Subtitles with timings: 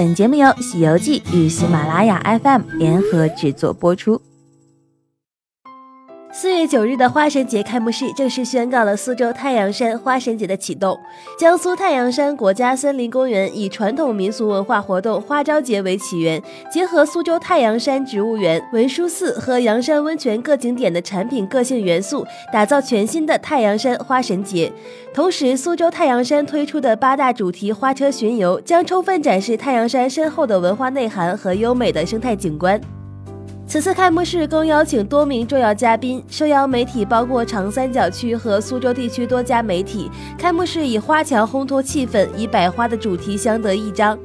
[0.00, 4.29] 本节目由《西游记》与喜马拉雅 FM 联合制作播出。
[6.32, 10.96] 四月九日的花神节开幕式正式宣告了苏州太阳山花神节的启动。
[11.36, 16.40] 江苏太阳山国家森林公园以传统民俗文化活动花朝节为起源，
[16.72, 24.72] 结合苏州太阳山植物园、文殊寺和阳山温泉各景点的产品个性元素，打造全新的太阳山花神节。
[25.12, 32.80] 同时，苏州太阳山推出的八大主题花车巡游，将充分展示太阳山深厚的文化内涵和优美的生态景观。
[33.70, 40.10] 此次开幕式共邀请多名重要嘉宾，受邀媒体包括长三角区和苏州地区多家媒体。
[40.36, 44.18] 开幕式以花墙烘托气氛，以百花的主题相得益彰。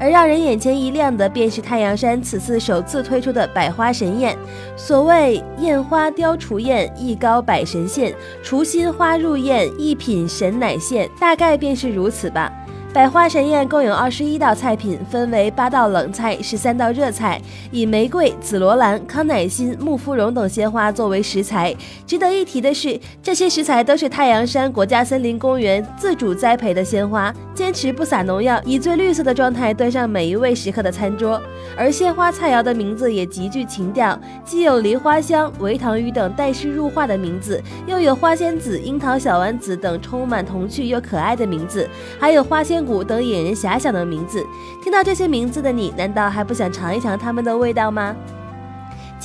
[0.00, 4.34] 而让人眼前一亮的，便是太阳山此次首次推出的百花神宴。
[4.78, 8.10] 所谓“艳花雕雏宴，艺高百神现；
[8.42, 12.50] 雏心花入宴，一品神乃现”，大概便是如此吧。
[12.96, 17.38] 百花神宴共有二十一道菜品，分为八道冷菜、十三道热菜，
[17.70, 21.76] 以玫瑰、紫罗兰、康乃馨、木芙蓉等鲜花作为食材。
[22.06, 31.38] 值得一提的是，这些食材都是太阳山国家森林公园自主栽培的鲜花，坚持不撒农药，以最绿色的状态端上每一位食客的餐桌。
[31.76, 41.86] 而鲜花菜肴的名字也极具情调，既有梨花香、维糖鱼等带诗入画的名字，又有花仙子、樱桃小丸子等充满童趣又可爱的名字，
[42.18, 42.85] 还有花仙。
[43.04, 44.46] 等引人遐想的名字，
[44.82, 48.14] 听到这些名字的你，难道还不想尝一尝它们的味道吗？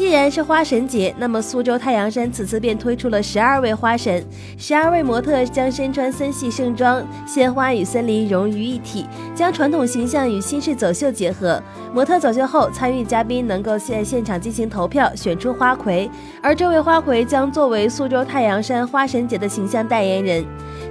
[0.02, 4.25] 既然是花神节，那么苏州太阳山此次便推出了十二位花神，
[4.57, 11.61] 十二位模特将身穿森系盛装，鲜花与森林融于一体，将传统形象与新式走秀结合。
[11.94, 16.09] 模特走秀后，参与嘉宾能够在现场进行投票，选出花魁，
[16.41, 20.44] 而这位花魁将作为苏州太阳山花神节的形象代言人。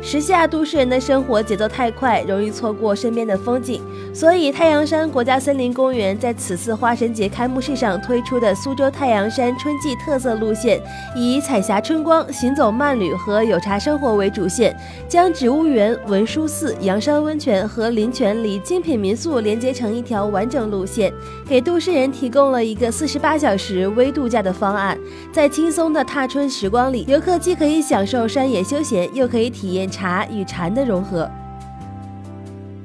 [0.02, 3.82] 时下都市人的生活节奏太快，容易错过身边的风景，
[4.14, 10.78] 所以太阳山国家森林公园在此次花神节开幕式上推出的苏州太太阳山春季特色路线，
[11.16, 14.76] 以彩霞春光、行走慢旅和有茶生活为主线，
[15.08, 21.10] 将植物园、文殊寺、阳山温泉和林泉里精品民宿连接成一条完整路线，
[21.48, 24.98] 给都市人提供了一个四十八小时微度假的方案。
[25.32, 29.90] 在轻松的踏春时光里，游客既可以享受山野休闲，又可以体验。
[29.90, 31.26] 茶与禅的融合。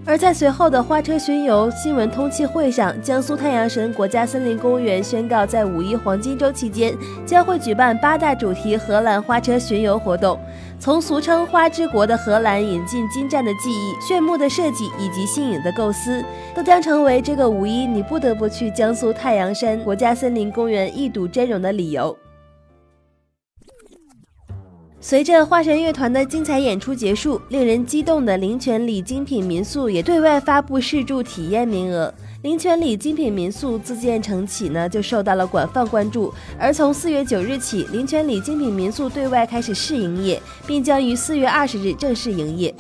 [0.08, 6.96] 而在随后的花车巡游新闻通气会上，江苏太阳神国家森林公园宣告，在五一黄金周期间
[7.26, 10.40] 将会举办八大主题荷兰花车巡游活动。
[10.80, 16.24] 从俗称“花之国”的荷兰引进精湛的技艺、炫目的设计以及新颖的构思，
[16.54, 22.16] 都将成为这个五一你不得不去江苏太阳山国家森林公园一睹真容的理由。
[25.08, 32.12] 随着花神乐团的精彩演出结束，令人激动的林泉里精品民宿也对外发布试住体验名额。
[32.42, 36.34] 林泉里精品民宿自建成起呢，就受到了广泛关注。
[36.58, 42.74] 而从四月九日起，林泉里精品民宿对外开始试营业，并将于四月二十日正式营业。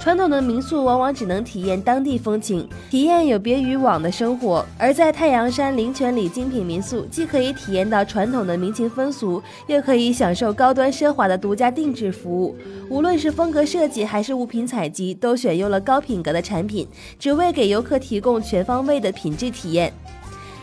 [0.00, 12.56] 传统的民宿往往只能体验当地风情，体验有别于往的生活；而在太阳山林泉里精品民宿，既可以体验到传统的民情风俗，又可以享受高端奢华的独家定制服务。
[12.88, 19.92] 无论是风格设计还是物品采集，都选用了高品格的产品，只为给游客提供全方位的品质体验。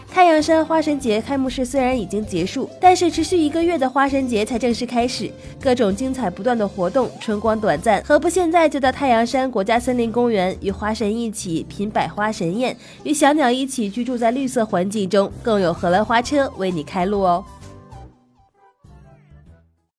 [0.09, 5.29] 太阳山花神节开幕式虽然已经结束，但是持续一个月的花神节才正式开始，
[5.61, 17.45] 各种精彩不断的活动，春光短暂，何不现在就到太阳山国家森林公园，与花神一起品百花神宴，与小鸟一起居住在绿色环境中，更有荷兰花车为你开路哦。